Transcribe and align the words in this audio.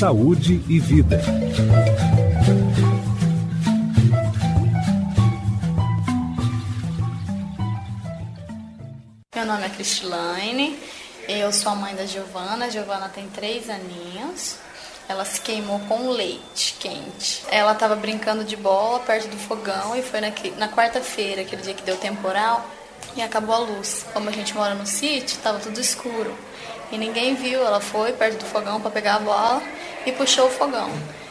Saúde 0.00 0.64
e 0.66 0.80
vida. 0.80 1.20
Meu 9.36 9.44
nome 9.44 9.66
é 9.66 9.68
Cristilane, 9.68 10.78
eu 11.28 11.52
sou 11.52 11.72
a 11.72 11.74
mãe 11.74 11.94
da 11.94 12.06
Giovana. 12.06 12.64
A 12.64 12.70
Giovana 12.70 13.10
tem 13.10 13.28
três 13.28 13.68
aninhos. 13.68 14.56
Ela 15.06 15.26
se 15.26 15.38
queimou 15.42 15.78
com 15.80 16.08
leite 16.08 16.78
quente. 16.80 17.42
Ela 17.50 17.72
estava 17.72 17.94
brincando 17.94 18.42
de 18.42 18.56
bola 18.56 19.00
perto 19.00 19.28
do 19.28 19.36
fogão 19.36 19.94
e 19.94 20.00
foi 20.00 20.22
na, 20.22 20.32
na 20.56 20.68
quarta-feira, 20.70 21.42
aquele 21.42 21.60
dia 21.60 21.74
que 21.74 21.82
deu 21.82 21.98
temporal, 21.98 22.64
e 23.14 23.20
acabou 23.20 23.54
a 23.54 23.58
luz. 23.58 24.06
Como 24.14 24.30
a 24.30 24.32
gente 24.32 24.54
mora 24.54 24.74
no 24.74 24.86
sítio, 24.86 25.36
estava 25.36 25.58
tudo 25.58 25.78
escuro 25.78 26.34
e 26.90 26.96
ninguém 26.96 27.34
viu. 27.34 27.62
Ela 27.62 27.82
foi 27.82 28.14
perto 28.14 28.38
do 28.38 28.46
fogão 28.46 28.80
para 28.80 28.90
pegar 28.90 29.16
a 29.16 29.20
bola 29.20 29.62
e 30.06 30.12
puxou 30.12 30.46
o 30.46 30.50
fogão. 30.50 30.90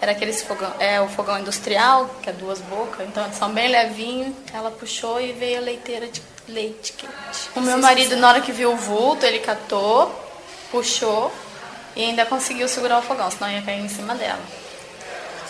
Era 0.00 0.12
aqueles 0.12 0.42
fogão, 0.42 0.72
é 0.78 1.00
o 1.00 1.08
fogão 1.08 1.38
industrial, 1.38 2.08
que 2.22 2.30
é 2.30 2.32
duas 2.32 2.58
bocas, 2.60 3.06
então 3.06 3.30
são 3.32 3.50
bem 3.50 3.68
levinhos. 3.68 4.34
Ela 4.52 4.70
puxou 4.70 5.20
e 5.20 5.32
veio 5.32 5.58
a 5.58 5.60
leiteira 5.60 6.06
de 6.06 6.22
leite 6.48 6.94
quente. 6.94 7.12
O 7.54 7.60
meu 7.60 7.76
marido, 7.78 8.16
na 8.16 8.28
hora 8.28 8.40
que 8.40 8.50
viu 8.50 8.72
o 8.72 8.76
vulto, 8.76 9.26
ele 9.26 9.40
catou, 9.40 10.10
puxou 10.70 11.30
e 11.94 12.02
ainda 12.02 12.24
conseguiu 12.24 12.66
segurar 12.66 12.98
o 12.98 13.02
fogão, 13.02 13.30
senão 13.30 13.50
ia 13.50 13.60
cair 13.60 13.80
em 13.80 13.88
cima 13.88 14.14
dela. 14.14 14.40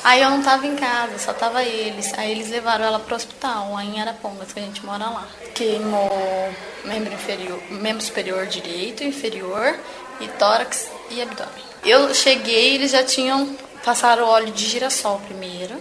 Aí 0.02 0.22
eu 0.22 0.30
não 0.30 0.42
tava 0.42 0.66
em 0.66 0.76
casa, 0.76 1.18
só 1.18 1.32
tava 1.32 1.62
eles. 1.62 2.12
Aí 2.18 2.30
eles 2.30 2.48
levaram 2.48 2.84
ela 2.84 2.98
pro 2.98 3.14
hospital, 3.14 3.72
lá 3.72 3.84
em 3.84 4.00
Arapongas, 4.00 4.52
que 4.52 4.58
a 4.58 4.62
gente 4.62 4.84
mora 4.84 5.04
lá. 5.04 5.28
Queimou 5.54 6.54
membro 6.84 7.12
inferior, 7.12 7.62
membro 7.70 8.02
superior 8.02 8.46
direito, 8.46 9.04
inferior 9.04 9.78
e 10.20 10.28
tórax 10.28 10.90
e 11.10 11.20
abdômen. 11.20 11.64
Eu 11.84 12.14
cheguei, 12.14 12.74
eles 12.74 12.90
já 12.90 13.04
tinham 13.04 13.56
passaram 13.84 14.26
óleo 14.26 14.52
de 14.52 14.66
girassol 14.66 15.20
primeiro. 15.20 15.80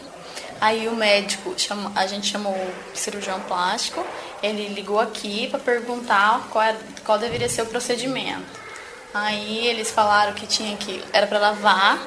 Aí 0.61 0.89
o 0.89 0.95
médico, 0.95 1.55
a 1.95 2.05
gente 2.05 2.27
chamou 2.27 2.53
o 2.53 2.97
cirurgião 2.97 3.39
plástico, 3.41 4.05
ele 4.43 4.67
ligou 4.67 4.99
aqui 4.99 5.47
para 5.47 5.59
perguntar 5.59 6.47
qual, 6.51 6.61
era, 6.61 6.77
qual 7.05 7.17
deveria 7.17 7.47
ser 7.47 7.61
o 7.61 7.65
procedimento. 7.65 8.59
Aí 9.13 9.67
eles 9.67 9.89
falaram 9.89 10.33
que 10.33 10.45
tinha 10.45 10.75
que 10.75 11.01
era 11.13 11.25
para 11.25 11.39
lavar 11.39 11.97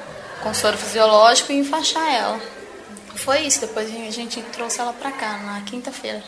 com 0.43 0.53
soro 0.53 0.77
fisiológico 0.77 1.53
e 1.53 1.57
enfaixar 1.57 2.13
ela. 2.13 2.39
Foi 3.15 3.39
isso, 3.41 3.61
depois 3.61 3.89
a 3.89 4.11
gente 4.11 4.41
trouxe 4.51 4.81
ela 4.81 4.91
pra 4.91 5.11
cá, 5.11 5.37
na 5.37 5.61
quinta-feira. 5.61 6.21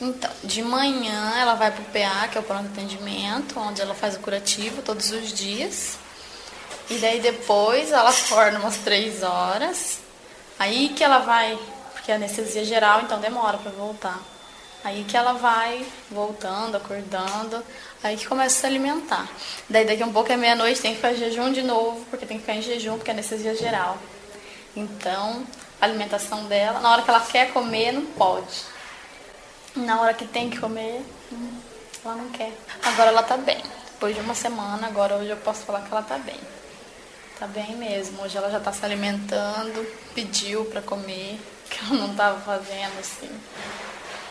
Então, 0.00 0.30
de 0.42 0.62
manhã 0.62 1.34
ela 1.38 1.54
vai 1.54 1.70
pro 1.70 1.84
PA, 1.84 2.26
que 2.28 2.36
é 2.36 2.40
o 2.40 2.44
pronto 2.44 2.66
atendimento, 2.66 3.58
onde 3.60 3.80
ela 3.80 3.94
faz 3.94 4.16
o 4.16 4.18
curativo 4.18 4.82
todos 4.82 5.10
os 5.12 5.32
dias. 5.32 5.96
E 6.90 6.98
daí 6.98 7.20
depois 7.20 7.92
ela 7.92 8.10
acorda 8.10 8.58
umas 8.58 8.78
três 8.78 9.22
horas. 9.22 10.00
Aí 10.58 10.88
que 10.90 11.04
ela 11.04 11.18
vai, 11.20 11.58
porque 11.92 12.10
é 12.10 12.16
anestesia 12.16 12.64
geral, 12.64 13.02
então 13.02 13.20
demora 13.20 13.58
para 13.58 13.70
voltar. 13.70 14.20
Aí 14.84 15.02
que 15.04 15.16
ela 15.16 15.32
vai 15.32 15.82
voltando, 16.10 16.76
acordando, 16.76 17.64
aí 18.02 18.18
que 18.18 18.28
começa 18.28 18.58
a 18.58 18.60
se 18.60 18.66
alimentar. 18.66 19.26
Daí 19.68 19.86
daqui 19.86 20.02
a 20.02 20.06
um 20.06 20.12
pouco 20.12 20.30
é 20.30 20.36
meia-noite, 20.36 20.82
tem 20.82 20.94
que 20.94 21.00
fazer 21.00 21.16
jejum 21.16 21.50
de 21.52 21.62
novo, 21.62 22.04
porque 22.10 22.26
tem 22.26 22.36
que 22.36 22.42
ficar 22.42 22.54
em 22.54 22.60
jejum, 22.60 22.96
porque 22.96 23.10
é 23.10 23.14
anestesia 23.14 23.56
geral. 23.56 23.96
Então, 24.76 25.46
a 25.80 25.86
alimentação 25.86 26.44
dela, 26.44 26.80
na 26.80 26.90
hora 26.90 27.00
que 27.02 27.08
ela 27.08 27.20
quer 27.20 27.50
comer, 27.54 27.92
não 27.92 28.04
pode. 28.04 28.62
Na 29.74 30.02
hora 30.02 30.12
que 30.12 30.26
tem 30.26 30.50
que 30.50 30.58
comer, 30.58 31.02
hum, 31.32 31.58
ela 32.04 32.16
não 32.16 32.28
quer. 32.28 32.52
Agora 32.82 33.08
ela 33.08 33.22
tá 33.22 33.38
bem. 33.38 33.62
Depois 33.92 34.14
de 34.14 34.20
uma 34.20 34.34
semana, 34.34 34.86
agora 34.86 35.16
hoje 35.16 35.30
eu 35.30 35.36
posso 35.38 35.62
falar 35.64 35.80
que 35.80 35.90
ela 35.90 36.02
tá 36.02 36.18
bem. 36.18 36.38
Tá 37.38 37.46
bem 37.46 37.74
mesmo. 37.74 38.22
Hoje 38.22 38.36
ela 38.36 38.50
já 38.50 38.60
tá 38.60 38.70
se 38.70 38.84
alimentando, 38.84 39.86
pediu 40.14 40.66
para 40.66 40.82
comer, 40.82 41.40
que 41.70 41.78
ela 41.80 42.06
não 42.06 42.14
tava 42.14 42.38
fazendo 42.40 42.98
assim. 43.00 43.30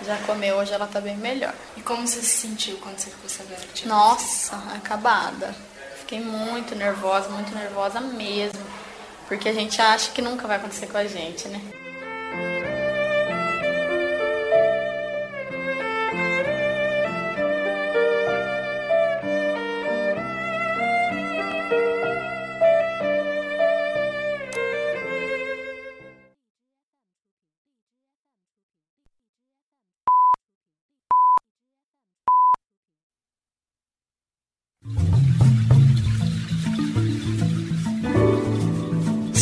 Já 0.06 0.18
comeu, 0.26 0.58
hoje 0.58 0.74
ela 0.74 0.86
tá 0.86 1.00
bem 1.00 1.16
melhor. 1.16 1.54
E 1.78 1.82
como 1.82 2.06
você 2.06 2.22
se 2.22 2.48
sentiu 2.48 2.78
quando 2.78 2.98
você 2.98 3.10
ficou 3.10 3.30
sabendo 3.30 3.62
que 3.68 3.74
tinha 3.74 3.94
Nossa, 3.94 4.56
acabada. 4.76 5.56
Fiquei 6.00 6.20
muito 6.20 6.76
nervosa, 6.76 7.30
muito 7.30 7.56
nervosa 7.56 8.02
mesmo. 8.02 8.60
Porque 9.28 9.48
a 9.48 9.54
gente 9.54 9.82
acha 9.82 10.12
que 10.12 10.22
nunca 10.22 10.46
vai 10.48 10.58
acontecer 10.58 10.88
com 10.88 10.98
a 10.98 11.06
gente, 11.06 11.48
né? 11.48 11.62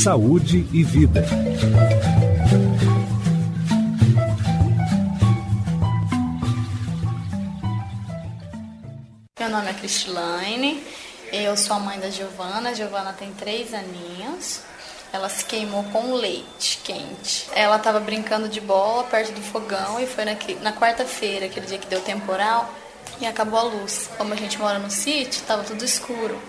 Saúde 0.01 0.67
e 0.73 0.84
vida. 0.84 1.23
Meu 9.39 9.50
nome 9.50 9.69
é 9.69 9.73
Cristilane, 9.73 10.84
eu 11.31 11.56
sou 11.56 11.75
a 11.75 11.79
mãe 11.79 12.00
da 12.00 12.09
Giovana. 12.09 12.72
A 12.72 12.73
Giovana 12.73 13.13
tem 13.13 13.31
três 13.34 13.75
aninhos. 13.75 14.62
Ela 15.13 15.29
se 15.29 15.45
queimou 15.45 15.84
com 15.91 16.16
leite 16.16 16.79
quente. 16.83 17.47
Ela 17.53 17.75
estava 17.75 18.00
brincando 18.00 18.50
de 18.50 18.59
bola 18.59 19.03
perto 19.03 19.33
do 19.33 19.41
fogão 19.44 20.00
e 20.00 20.07
foi 20.07 20.25
na 20.25 20.73
quarta-feira, 20.73 21.45
aquele 21.45 21.68
dia 21.68 21.78
que 21.78 21.85
deu 21.85 22.01
temporal, 22.01 22.73
e 23.19 23.28
acabou 23.28 23.59
a 23.59 23.63
luz. 23.63 24.09
Como 24.18 24.33
a 24.33 24.35
gente 24.35 24.57
mora 24.57 24.79
no 24.79 24.89
sítio, 24.89 25.41
estava 25.41 25.63
tudo 25.63 25.85
escuro 25.85 26.41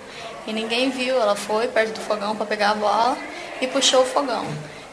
e 0.46 0.54
ninguém 0.54 0.88
viu. 0.88 1.20
Ela 1.20 1.36
foi 1.36 1.68
perto 1.68 1.96
do 1.96 2.00
fogão 2.00 2.34
para 2.34 2.46
pegar 2.46 2.70
a 2.70 2.74
bola 2.76 3.31
e 3.62 3.66
puxou 3.68 4.02
o 4.02 4.04
fogão. 4.04 4.44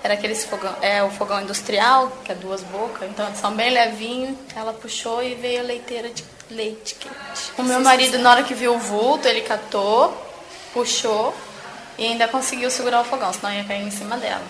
Era 0.01 0.13
aqueles 0.13 0.45
fogão, 0.45 0.73
é 0.81 1.03
o 1.03 1.09
fogão 1.09 1.41
industrial, 1.41 2.09
que 2.23 2.31
é 2.31 2.35
duas 2.35 2.61
bocas, 2.63 3.09
então 3.09 3.25
eles 3.25 3.39
são 3.39 3.51
bem 3.51 3.71
levinhos. 3.71 4.37
Ela 4.55 4.71
puxou 4.71 5.21
e 5.21 5.35
veio 5.35 5.59
a 5.59 5.63
leiteira 5.63 6.09
de 6.09 6.23
leite 6.49 6.95
quente. 6.95 7.51
O 7.57 7.63
meu 7.63 7.81
marido, 7.81 8.17
na 8.19 8.31
hora 8.31 8.43
que 8.43 8.53
viu 8.53 8.75
o 8.75 8.79
vulto, 8.79 9.27
ele 9.27 9.41
catou, 9.41 10.15
puxou 10.73 11.35
e 11.97 12.05
ainda 12.05 12.29
conseguiu 12.29 12.71
segurar 12.71 13.01
o 13.01 13.03
fogão, 13.03 13.33
senão 13.33 13.51
ia 13.51 13.65
cair 13.65 13.85
em 13.85 13.91
cima 13.91 14.15
dela. 14.15 14.45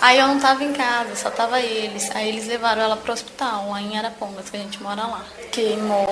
Aí 0.00 0.18
eu 0.18 0.26
não 0.26 0.38
tava 0.38 0.62
em 0.62 0.72
casa, 0.74 1.16
só 1.16 1.30
tava 1.30 1.60
eles. 1.60 2.14
Aí 2.14 2.28
eles 2.28 2.46
levaram 2.46 2.82
ela 2.82 2.96
pro 2.96 3.12
hospital, 3.12 3.70
lá 3.70 3.80
em 3.80 3.96
Arapongas, 3.96 4.50
que 4.50 4.56
a 4.56 4.60
gente 4.60 4.82
mora 4.82 5.06
lá. 5.06 5.24
Queimou 5.50 6.06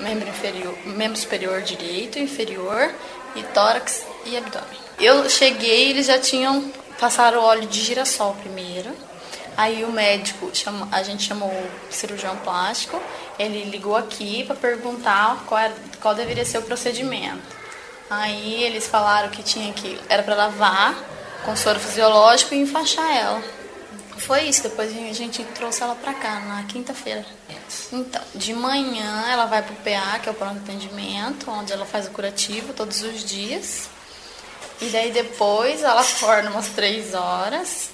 membro, 0.00 0.28
inferior, 0.28 0.76
membro 0.84 1.16
superior 1.16 1.62
direito, 1.62 2.18
inferior 2.18 2.92
e 3.36 3.42
tórax 3.44 4.04
e 4.26 4.36
abdômen. 4.36 4.78
Eu 4.98 5.28
cheguei, 5.28 5.90
eles 5.90 6.06
já 6.06 6.18
tinham 6.18 6.70
passaram 6.98 7.42
óleo 7.42 7.66
de 7.66 7.80
girassol 7.80 8.34
primeiro. 8.34 8.94
Aí 9.56 9.84
o 9.84 9.90
médico, 9.90 10.50
chama, 10.54 10.88
a 10.92 11.02
gente 11.02 11.24
chamou 11.24 11.48
o 11.48 11.92
cirurgião 11.92 12.36
plástico, 12.38 13.02
ele 13.38 13.64
ligou 13.64 13.96
aqui 13.96 14.44
para 14.44 14.54
perguntar 14.54 15.44
qual, 15.46 15.60
era, 15.60 15.74
qual 16.00 16.14
deveria 16.14 16.44
ser 16.44 16.58
o 16.58 16.62
procedimento. 16.62 17.42
Aí 18.08 18.62
eles 18.62 18.86
falaram 18.86 19.30
que 19.30 19.42
tinha 19.42 19.72
que 19.72 19.98
era 20.08 20.22
para 20.22 20.34
lavar 20.34 20.96
com 21.44 21.56
soro 21.56 21.80
fisiológico 21.80 22.54
e 22.54 22.60
enfaixar 22.60 23.10
ela. 23.14 23.42
Foi 24.18 24.42
isso, 24.42 24.62
depois 24.62 24.90
a 24.90 25.12
gente 25.12 25.42
trouxe 25.46 25.82
ela 25.82 25.96
pra 25.96 26.14
cá, 26.14 26.38
na 26.40 26.62
quinta-feira. 26.64 27.24
Então, 27.92 28.22
de 28.34 28.54
manhã 28.54 29.24
ela 29.28 29.46
vai 29.46 29.62
pro 29.62 29.74
PA, 29.76 30.18
que 30.20 30.28
é 30.28 30.32
o 30.32 30.34
pronto 30.34 30.58
atendimento, 30.58 31.50
onde 31.50 31.72
ela 31.72 31.84
faz 31.84 32.06
o 32.06 32.10
curativo 32.10 32.72
todos 32.72 33.02
os 33.02 33.24
dias. 33.24 33.88
E 34.82 34.88
daí 34.88 35.12
depois 35.12 35.80
ela 35.84 36.00
acorda 36.00 36.50
umas 36.50 36.66
três 36.70 37.14
horas. 37.14 37.90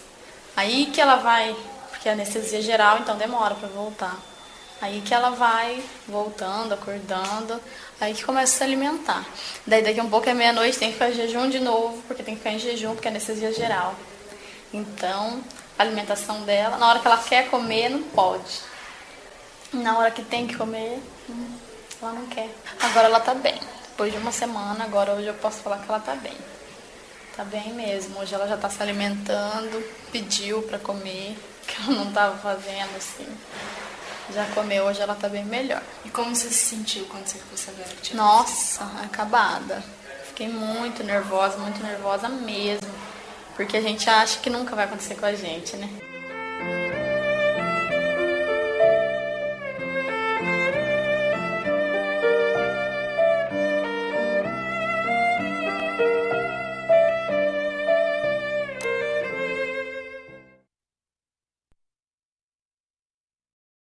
Aí 0.57 0.87
que 0.87 1.01
ela 1.03 1.17
vai, 1.17 1.55
porque 1.91 2.09
é 2.09 2.13
anestesia 2.13 2.63
geral, 2.63 2.99
então 2.99 3.15
demora 3.19 3.55
para 3.55 3.69
voltar. 3.69 4.17
Aí 4.81 5.03
que 5.03 5.13
ela 5.13 5.31
vai 5.31 5.83
voltando, 6.07 6.73
acordando, 6.73 7.61
aí 8.01 8.15
que 8.15 8.25
começa 8.25 8.55
a 8.55 8.57
se 8.59 8.65
alimentar. 8.65 9.23
Daí 9.67 9.83
daqui 9.83 10.01
um 10.01 10.09
pouco 10.09 10.31
é 10.31 10.35
meia-noite, 10.35 10.79
tem 10.79 10.91
que 10.91 10.99
fazer 10.99 11.15
jejum 11.27 11.51
de 11.51 11.61
novo, 11.61 12.03
porque 12.07 12.23
tem 12.23 12.35
que 12.35 12.41
ficar 12.41 12.55
em 12.55 12.59
jejum, 12.59 12.95
porque 12.95 13.07
é 13.07 13.11
anestesia 13.11 13.53
geral. 13.53 13.95
Então, 14.73 15.43
a 15.79 15.83
alimentação 15.83 16.41
dela, 16.43 16.79
na 16.79 16.89
hora 16.89 17.01
que 17.01 17.07
ela 17.07 17.19
quer 17.19 17.51
comer, 17.51 17.91
não 17.91 18.03
pode. 18.03 18.63
Na 19.75 19.99
hora 19.99 20.11
que 20.11 20.23
tem 20.23 20.47
que 20.47 20.57
comer, 20.57 21.03
hum, 21.29 21.51
ela 22.01 22.13
não 22.13 22.27
quer. 22.29 22.49
Agora 22.81 23.09
ela 23.09 23.21
tá 23.21 23.35
bem. 23.35 23.61
Depois 23.91 24.11
de 24.11 24.19
uma 24.19 24.33
semana, 24.33 24.85
agora 24.85 25.13
hoje 25.13 25.27
eu 25.27 25.35
posso 25.35 25.59
falar 25.59 25.79
que 25.79 25.89
ela 25.91 26.01
tá 26.01 26.15
bem. 26.15 26.37
Tá 27.39 27.45
bem 27.45 27.73
mesmo. 27.73 28.19
Hoje 28.19 28.35
ela 28.35 28.49
já 28.49 28.57
tá 28.57 28.69
se 28.69 28.83
alimentando, 28.83 29.81
pediu 30.11 30.61
para 30.63 30.77
comer, 30.77 31.39
que 31.69 31.81
ela 31.81 32.05
não 32.05 32.13
tava 32.13 32.37
fazendo 32.39 32.97
assim. 32.97 33.29
Já 34.35 34.45
comeu, 34.47 34.87
hoje 34.87 35.01
ela 35.01 35.15
tá 35.15 35.29
bem 35.29 35.45
melhor. 35.45 35.81
E 36.05 36.11
como 36.11 36.35
você 36.35 36.49
se 36.49 36.77
sentiu 36.77 37.05
quando 37.05 37.29
você 37.29 37.39
ficou 37.39 37.57
sabendo 37.57 37.95
que 37.95 38.03
tinha 38.03 38.21
Nossa, 38.21 38.83
acabada. 39.05 39.85
Fiquei 40.27 40.49
muito 40.49 41.05
nervosa, 41.05 41.59
muito 41.59 41.81
nervosa 41.81 42.29
mesmo. 42.29 42.93
Porque 43.55 43.77
a 43.77 43.83
gente 43.83 44.11
acha 44.11 44.41
que 44.41 44.51
nunca 44.51 44.75
vai 44.75 44.87
acontecer 44.87 45.15
com 45.15 45.27
a 45.27 45.33
gente, 45.33 45.77
né? 45.77 45.89